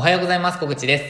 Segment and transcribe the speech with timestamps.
[0.00, 0.58] おはようございます。
[0.58, 1.04] 小口です。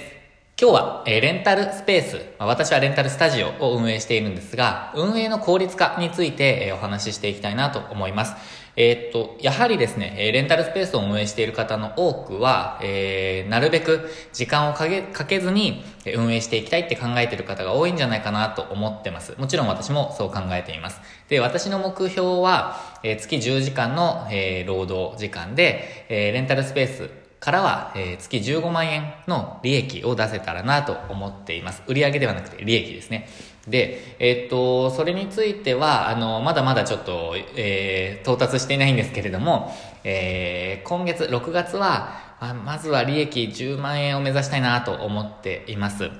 [0.61, 8.35] 今日は、えーレンタルスペース、まあ私はレンタルスタジオを運営しているんですが、運営の効率化について、えーお話ししていきたいなと思います。
[8.75, 15.85] えーっと、やはりですね、えレンタルスペースを運営している方の多くは、えなるべく時間をかけかけずに
[16.17, 19.37] 運営していきたいって考えている方が多いんじゃないかなと思ってます。
[19.39, 21.01] もちろん私もそう考えています。
[21.29, 31.83] で、私の目標は、え月10時間の、え労働時間で、えレンタルスペースからは、えー月15万円の利益を出せたらなと思っています。
[31.87, 33.29] 売上ではなくて利益ですね。
[33.67, 42.31] で、えーっと、それについては、あの、まだまだちょっと、えー到達していないんですけれども、えー今月、6月は、
[42.65, 46.11] まずは利益10万円を目指したいなと思っています。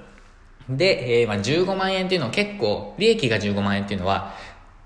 [0.69, 4.35] で、えーまあ、15万円っていうのは結構、利益が15万円っていうのは、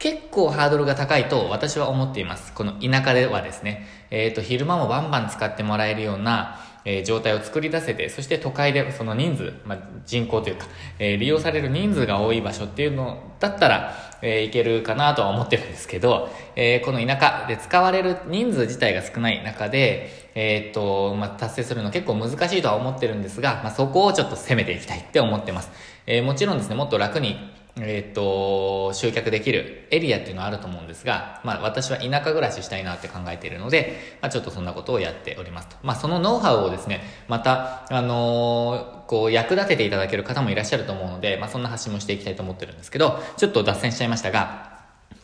[0.05, 2.53] 結構ハードルが高いと私は思っています。
[2.53, 10.67] この田舎ではですね、えっ、と、昼間もバンバン使ってもらえるような、えー状態を作り出せて、そして都会でその人数、まあ、人口というか、
[10.99, 25.71] えー利用される人数が多い場所っていうのだったら、えーいけるかなとは思ってるんですけど、えーこの田舎で使われる人数自体が少ない中で、えっ、と、まあ、達成するの結構難しいとは思ってるんですが、まあ、そこをちょっと攻めていきたいって思ってます。
[26.07, 35.77] えーもちろんですね、もっと楽にえっ、と、集客できるエリアっていうのはあると思うんですが、まあ私は田舎暮らししたいなって考えているので、まあちょっとそんなことをやっておりますと。
[35.83, 44.79] まあそのノウハウをですね、また、あのーこう役立てていただける方もいらっしゃると思うので、まあそんな発信もしていきたいと思ってるんですけど、ちょっと脱線しちゃいましたが、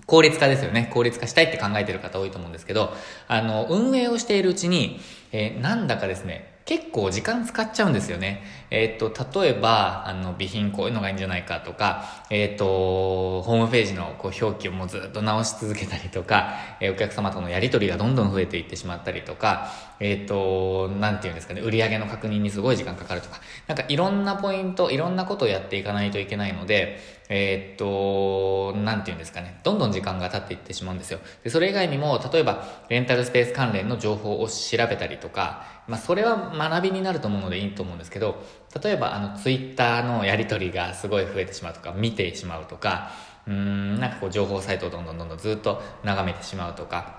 [0.04, 0.90] 効率化ですよね。
[0.92, 2.92] 効率化したいって考えてる方多いと思うんですけど、
[3.28, 5.00] あの、運営をしているうちに、
[5.32, 8.42] えーなんだかですね、結構時間使っちゃうんですよね。
[8.70, 26.98] えーっと、例えば、あの、備品こういうのがいいんじゃないかとか、えーっと、ホームページのこう表記をもうずっと直し続けたりとか、えーお客様とのやり取りがどんどん増えていってしまったりとか、えっと、なんていうんですかね、売上の確認にすごい時間かかるとか、なんかいろんなポイント、いろんなことをやっていかないといけないので、
[27.28, 31.20] えーっと、なんていうんですかね、どんどん時間が経っていってしまうんですよ。
[31.44, 38.42] で、それ以外にも、例えば、レンタルスペース関連の情報を調べたりとか、まあ、それは学びになると思うのでいいと思うんですけど、
[38.82, 43.10] 例えば、あの、ツイッターのやり取りがすごい増えてしまうとか、見てしまうとか、
[43.46, 47.18] うーん、なんかこう、情報サイトをどんどんどんどんずっと眺めてしまうとか、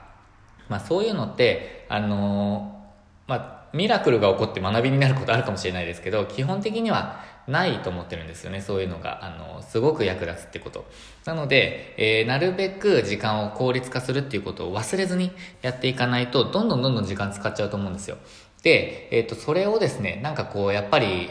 [0.70, 8.62] まあ、そういうのって、あのーまあ、ミラクルが起こって学びになることあるかもしれないですけど、基本的にはないと思ってるんですよね。
[8.62, 10.86] そういうのが、あのすごく役立つってこと。
[11.26, 15.32] なので、えーなるべく時間を効率化するっていうことを忘れずに
[15.62, 18.18] やっていかないと、どんどんどんどん時間使っちゃうと思うんですよ。
[18.64, 21.30] で、えっ、と、それをですね、なんかこう、やっぱり、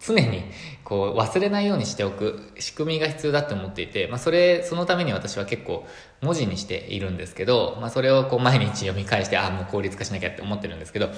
[0.00, 0.44] 常に
[0.84, 5.86] こう忘れないようにしておく仕組みが必要だって思っていて、まあ、それそのために私は結構
[6.22, 11.10] 文字にしているんですけど、まあ、それをこう毎日読み返してああもう効率化しなきゃって思ってるんですけど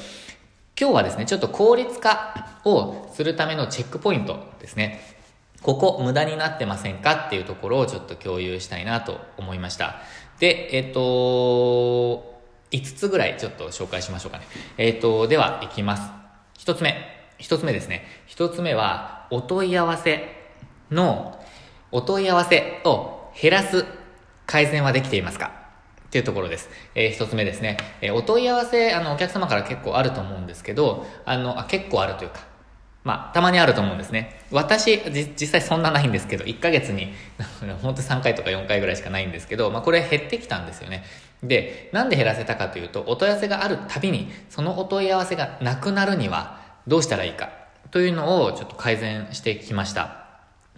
[0.81, 5.01] 今日はですねちょっと効率化をするためのチェックポイントですね。
[5.61, 9.97] ここ無駄になってませんかっていうところをちょっと共有したいなと思いました。
[10.39, 12.41] でえっ、と
[12.71, 14.45] 5つぐらいちょっと紹介しましょうかね。
[14.79, 16.11] えっ、とではいきます。
[16.59, 16.97] 1つ目。
[17.37, 18.07] 一つ目ですね。
[18.27, 20.29] 一つ目は、お問い合わせ
[20.91, 21.43] の、
[21.91, 23.85] お問い合わせを減らす
[24.47, 25.60] 改善はできていますか？
[26.11, 26.69] っていうところです。
[26.97, 27.77] えー一つ目ですね。
[28.01, 32.41] えーお問い合わせ、あの、お客様から結構あると思うんですけど、あの、あ結構あるというか、
[33.05, 34.41] まあ、たまにあると思うんですね。
[34.51, 37.15] 私、じ実際そんなないんですけど、1ヶ月に、
[37.81, 41.05] 本当3回とか4回ぐらいしかないんですけど、まあ、これ減ってきたんですよね。
[41.45, 47.51] で、なんで減らせたかというと、お問い合わせがあるたびに、そのお問い合わせがなくなるには、どうしたらいいか、
[47.93, 50.27] というのをちょっと改善してきました。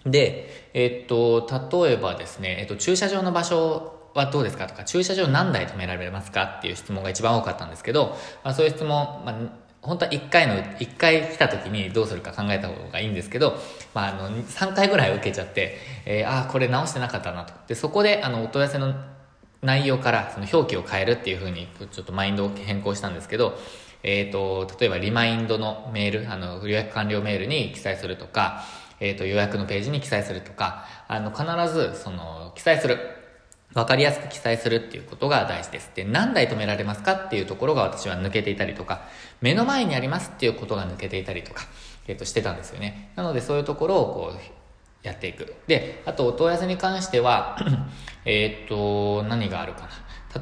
[0.06, 8.89] で、えっと、例えばですね、えっと、駐車場の場所はどうですかとか、駐車場何台止められますかっていう質問が一番多かったんですけど、まあ、そういう質問、
[9.25, 9.34] まあ、
[9.83, 13.59] 本当は1回の、1回来た時にどうするか考えた方がいいんですけど、
[13.95, 17.53] まあ、あの、3回ぐらい受けちゃって、えーああ、これ直してなかったなと。
[17.67, 18.95] で、そこで、あの、お問い合わせの
[19.62, 23.56] 内容からその表記を変えるっていう風にちょっとマインドを変更したんですけど、
[24.03, 28.64] えっ、と、例えばリマインドのメール、あの、予約完了メールに記載するとか、
[28.99, 33.22] えっ、と、予約のページに記載するとか、あの、必ず、その、記載する。
[33.75, 35.91] わかりやすく記載するっていうことが大事です。
[35.95, 37.13] で、何台止められますか？
[37.13, 39.03] っていうところが私は抜けていたりとか、
[39.41, 41.65] 目の前にありますっていうことが抜けていたりとか、
[42.07, 43.13] えっ、と、してたんですよね。
[43.17, 44.63] なので、そういうところをこう、
[45.03, 45.55] やっていく。
[45.67, 47.57] で、あと、お問い合わせに関しては、
[48.25, 49.89] えっと、何があるかな。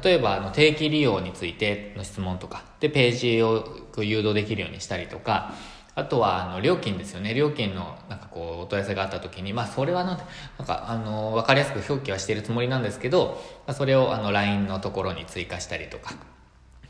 [0.01, 3.65] 例えば、あの、定期利用についての質問とか、で、ページを
[3.97, 5.53] 誘導できるようにしたりとか、
[5.93, 7.33] あとは、あの、料金ですよね。
[7.33, 16.13] 料金の、なんかこう、お問い合わせがあった時に、まあ、それはなん、なんか、あの、わかりやすく表記はしているつもりなんですけど、まあ、それを、あの、LINE のところに追加したりとか、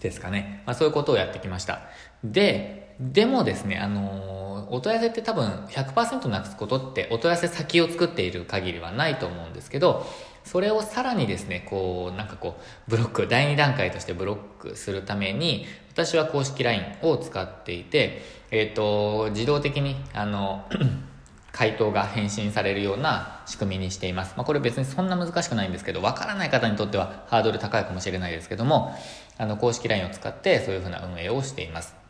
[0.01, 0.63] ですかね。
[0.65, 1.81] まあ、そういうことをやってきました。
[2.23, 10.05] で、でもですね、あのお問い合わせって多分100%なくすことってお問い合わせ先を作っている限りはないと思うんですけど、
[10.43, 20.65] それをさらにですね、こう、なんかこう、ブロック、第2段階としてブロックするために、私は公式 LINE を使っていて、えっ、ー、と、自動的に、あの、
[21.51, 24.35] 回答が返信されるような仕組みにしています。
[24.37, 28.95] まあ、これ別にそんな難しくないんですけど、わからない方にとってはハードル高いかもしれないですけども、
[29.37, 32.00] あの、公式 LINE を使ってそういうふうな運営をしています。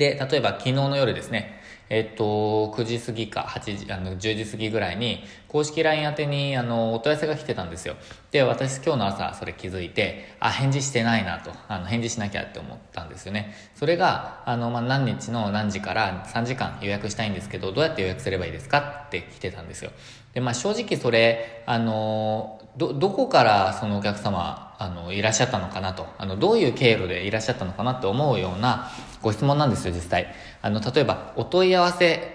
[0.00, 1.60] で、例えば昨日の夜ですね、
[1.90, 7.96] えっと、9時過ぎか8時、あの、10時過ぎぐらいに、公式 LINE 宛てに、あの、お問い合わせが来てたんですよ。
[8.30, 13.54] で、私今日の朝それ気づいて、あ、返事してないなと、あの、返事しなきゃって思ったんですよね。
[13.74, 19.90] それが、あの、まあ、何日の何時から3時間予約したいんですけど、どうやって予約すればいいですかって来てたんですよ。
[20.32, 28.90] で、まあ、正直それ、あの、ど、どこからそのお客様、あの、いらっしゃったのかなと、あの、どういう経路でいらっしゃったのかなって思うような
[29.20, 30.34] ご質問なんですよ、実際。
[30.62, 32.34] あの、例えば、お問い合わせ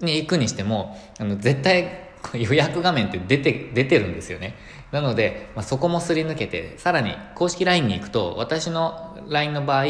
[0.00, 4.54] に行くにしても、あの、絶対予約画面って出て、出てるんですよね。
[4.90, 9.84] なので、まあ、そこもすり抜けて、さらに公式 LINE に行くと、私の LINE の場合、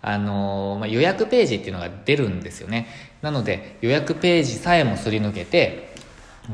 [0.00, 2.86] あの、まあ、予約ページっていうのが出るんですよね。
[3.20, 5.92] なので、予約ページさえもすり抜けて、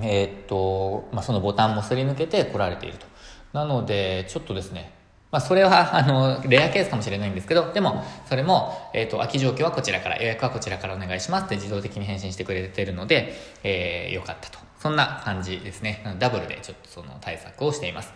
[0.00, 3.07] えー、っと、まあ、そのボタンもすり抜けて来られていると。
[3.52, 4.92] なので、ちょっとですね、
[5.30, 14.58] まあ、それは、あの、レアケースかもしれないんですけど、でも、それも、えっ、ー、と、空き状況はこちらから、予約はこちらからお願いしますって自動的に返信してくれてるので、えー、よかったと。
[14.78, 16.02] そんな感じですね。
[16.18, 18.12] ダブルでちょっとその対策をしています。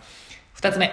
[0.53, 0.91] 二つ目。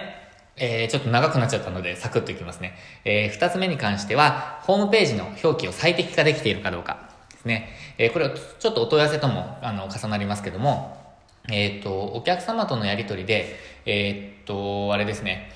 [0.57, 2.75] えー、ちょっと長くなっちゃったので、サクッといきますね。
[3.03, 7.69] えー、二つ目に関しては、ホームページの表記を最適化できているかどうかですね。
[7.97, 11.00] えー、これはちょっとお問い合わせとも、あの、重なりますけども、
[11.49, 13.55] えっ、と、お客様とのやりとりで、
[13.85, 15.51] えっ、と、あれですね。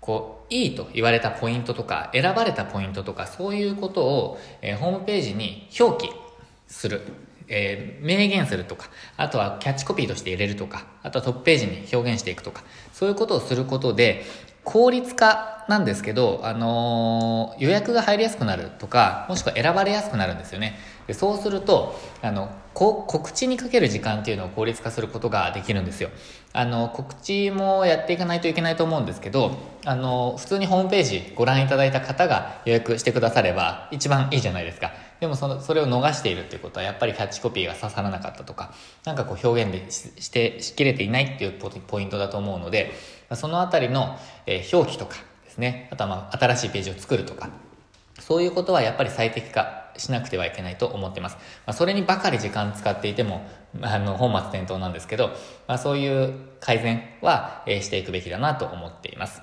[0.00, 6.12] こう、いいと言われたポイントとか、選ばれたポイントとか、そういうことを、えー、ホームページに表記
[6.66, 7.02] する。
[7.50, 12.62] えー、明言するとか、あとはキャッチコピーとして入れるとか、あとはトップページに表現していくとか、
[12.92, 14.24] そういうことをすることで、
[14.68, 20.78] 効率化なんですけど、あのー、予約が入りやすくなるとか、もしくは選ばれやすくなるんですよね。
[21.06, 26.10] でそうすると、あの、告知にかける時間っていうのを効率化することができるんですよ。
[26.52, 29.52] あの、告知もやっていかないといけないと思うんですけど、
[29.86, 34.92] あの、普通にホームページご覧いただいた方が予約してくだされば一番いいじゃないですか。
[35.18, 38.74] でもその、それを逃しているっていうことは、やっぱりキャッチコピーが刺さらなかったとか、
[39.04, 41.52] なんかこう表現でして、しきれていないっていう
[41.86, 42.92] ポイントだと思うので、
[43.36, 47.50] そのあたりの、え、表記とかですね、あとはまあ、新しいページを作るとか、
[48.20, 51.36] そういうことはやっぱり最適化しなくてはいけないと思ってます。
[51.66, 53.46] まあ、それにばかり時間使っていても、
[53.82, 55.28] あの、本末転倒なんですけど、
[55.66, 59.42] まあ、そういう改善は、え、していくべきだなと思っています。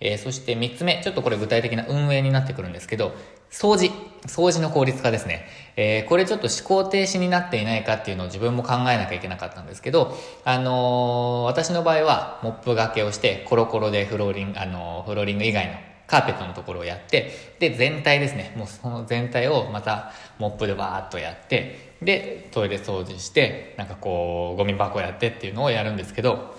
[0.00, 3.14] えー、そして3つ目、ちょっとこれ具体的な運営になってくるんですけど、
[3.50, 3.90] 掃除。
[4.26, 5.46] 掃除の効率化ですね。
[5.76, 15.74] えー、これちょっと思考停止になっていないかっていうのを自分も考えなきゃいけなかったんですけど、あのー、私の場合はモップがけをして、コロコロでフローリング、あのー、フローリング以外の
[16.06, 18.54] カーペットのところをやって、で、全体ですね。
[18.56, 26.54] もうその全体をまたモップでバーっとやって、で、トイレ掃除して、なんかこう、ゴミ箱やってっていうのをやるんですけど、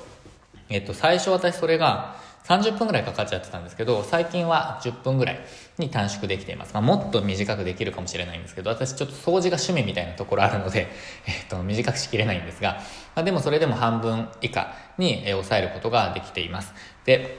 [0.69, 2.17] えっと、最初私それが、
[2.47, 5.39] 30分ぐらいかかっちゃってたんですけど、最近は10分ぐらい
[5.77, 6.73] に短縮できています。
[6.73, 10.87] まあ、もっと短くできるかもしれないんですけど、私ちょっと掃除が趣味みたいなところあるので、
[11.27, 12.79] えっと、短くしきれないんですが、
[13.15, 16.73] まあ、でもそれでも半分以下に抑えることができています。
[17.03, 17.37] で、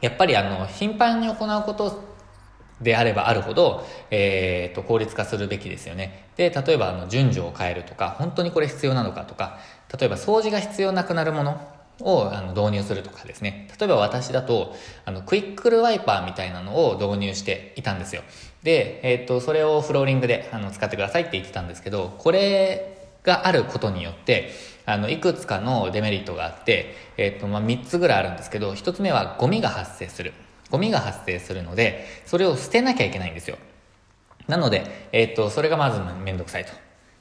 [0.00, 2.04] やっぱりあの、頻繁に行うこと
[2.80, 6.28] であればあるほど、えー、と、効率化するべきですよね。
[6.36, 9.58] で、例えばあの、順序を変えるとか、本当にこれ必要なのかとか、
[9.98, 13.68] 例えば掃除が必要なくなるもの、をあの導入するとかですね。
[13.78, 14.74] 例えば私だと、
[15.04, 18.22] あの、クイックルワイパーみたいなのを導入していたんですよ。
[18.62, 24.50] で、えっ、ー、と、それをフローリングであの使ってくださいって言ってたんですけど、これがあることによって、
[24.84, 30.32] あの、いくつかのデメリットがあって、えっ、ー、と、まあ、3つぐらいあるんですけど、1つ目はゴミが発生する。
[30.70, 33.58] ゴミが発生するので、それを捨てなきゃいけないんですよ。
[34.46, 36.72] なので、えっ、ー、と、それがまずめんどくさいと。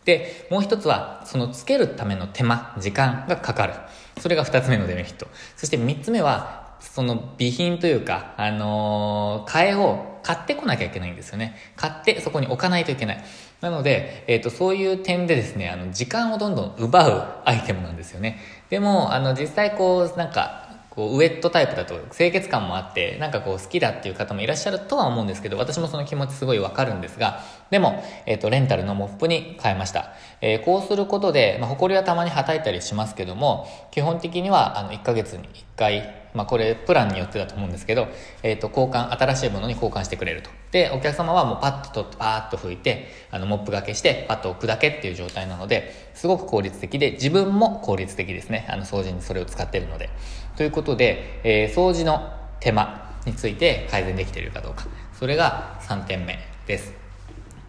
[0.06, 3.74] で、もう一つは、そのつけるための手間、時間がかかる。
[4.20, 5.28] それが二つ目のデメリット。
[5.56, 11.56] そして三つ目は、その備品というか、あのー、替えを買ってこなきゃいけないんですよね。
[11.76, 13.24] 買ってそこに置かないといけない。
[13.62, 18.40] なので、えっ、ー、と、そういう点でですね、あの、時間をどんどん奪うアイテムなんですよね。
[18.70, 20.65] でも、あの、実際こう、なんか、
[20.96, 30.14] こう、ウエットタイプだと清潔感もあって、なんかこう好きだっていう方もいらっしゃるとは思うんですけど、私もその気持ちすごいわかるんですが、でも、えっ、ー、と、レンタルのモップに変えました。
[30.40, 38.08] えー、こうすることで、まあ、埃はたまにはたいたりしますけども、基本的には、あの、1ヶ月に1回、まあこれプランによってだと思うんですけど、
[38.44, 40.50] えっ、ー、と、交換、新しいものに交換してくれると。
[40.72, 48.68] で、お客様はもうパッと取って、パーッと拭いて、あの、モップがけして、パッと置くだけっていう状態なので、すごく効率的で、自分も効率的ですね。
[48.70, 50.10] あの、掃除にそれを使ってるので。
[50.56, 54.86] ということで、えー、掃除の手間について改善できているかどうか。
[55.20, 56.94] それが3点目です。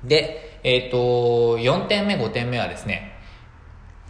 [0.04, 3.12] で、えっ、ー、と、4点目、5点目はですね、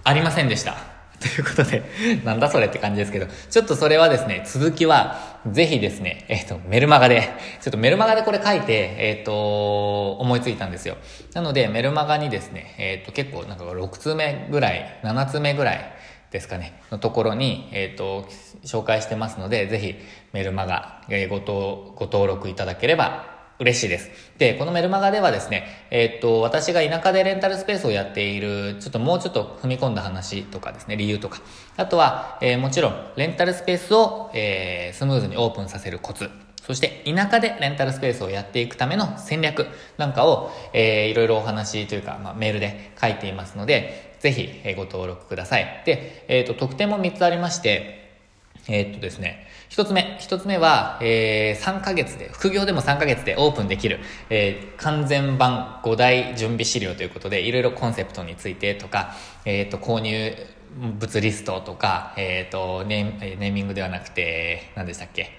[0.04, 0.76] ありませんでした。
[1.18, 1.83] ということで、
[2.25, 7.23] なんだそれって感じですけど、ちょっとそれはですね、続きは、ぜひですね、えっ、と、メルマガで、
[7.62, 10.99] ちょっとメルマガでこれ書いて、えっ、と、思いついたんですよ。
[11.33, 15.92] なので、メルマガにですね、えっ、と、結構なんか6通目ぐらい、7通目ぐらい
[16.30, 18.26] ですかね、のところに、えっ、と、
[18.64, 19.95] 紹介してますので、ぜひ
[20.33, 24.11] メルマガ、えごと、ご登録いただければ嬉しいです。
[24.38, 31.40] で、このメルマガではですね、えー、っと、私が田舎でレンタルスペースをやっている、ちょっともうちょっと踏み込んだ話とかですね、理由とか。
[31.76, 36.28] あとは、えー、もちろん、レンタルスペースを、えー、スムーズにオープンさせるコツ。
[36.66, 39.66] そして、田舎でレンタルスペースをやっていくための戦略
[39.97, 45.83] なんかを、えー、いろいろお話というか、まあ、メールで書いていますので、ぜひ、ご登録ください。
[45.87, 48.11] で、えっ、ー、と、特典も3つありまして、
[48.66, 59.12] えー、っとですね、一つ目、一つ目は、えー、3ヶ月で、副業でも3ヶ月でオープンできる、えー、完全版5大準備資料ということで、いろいろコンセプトについてとか、
[59.45, 60.35] えー、っと、購入
[60.99, 63.04] 物リストとか、えっとネ、
[63.38, 65.30] ネーミングではなくて、何でしたっけ、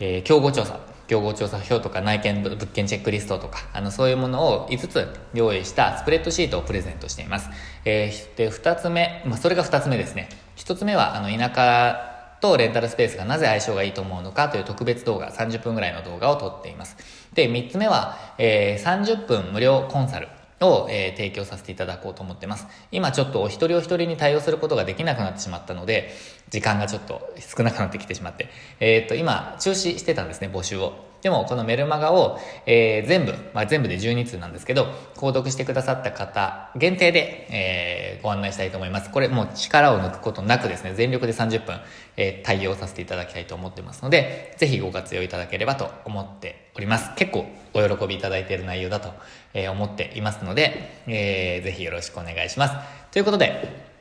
[0.00, 7.50] えー、競合調査、競合調査表とか内見物件チェックリストとか、あの、そういうものを5つ用意したスプレッドシートをプレゼントしています。
[7.84, 10.28] えー、で、2つ目、まあ、それが2つ目ですね。
[10.56, 16.96] 1つ目は、あの、田舎とレンタルスペースがなぜ相性がいいと思うのかという特別動画、30分ぐらいの動画を撮っています。
[17.32, 20.28] で、3つ目は、えー、30分無料コンサル。
[20.66, 22.66] を、えー、提供させていただこうと思ってます。
[22.90, 26.10] 今ちょっとお一人お一人に対応することができなくなってしまったので、
[26.50, 28.48] 時間がちょっと少なくなってきてしまって、
[28.80, 31.13] えー、っと、今、中止してたんですね、募集を。
[31.24, 39.10] でも、このメルマガを、えー、全部、まあ、全部で12通なんですけど、購読してくださった方限定で、えー、ご案内したいと思います。
[39.10, 41.80] これもう力を抜くことなくですね、全力で30分、
[42.18, 47.10] えー、対応させていただきたいと思ってますので、ぜひご活用いただければと思っております。
[47.16, 49.14] 結構お喜びいただいている内容だと、
[49.54, 52.74] え、思っていますので、えー、ぜひよろしくお願いします。
[53.12, 53.93] ということで、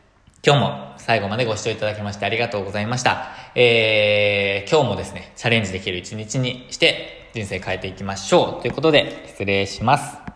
[0.45, 3.29] 今日も最後までご視聴いただきましてありがとうございました。
[3.55, 8.61] えー、今日もですね、チャレンジできる一日にして人生変えていきましょう。
[8.61, 10.32] ということで、失礼します。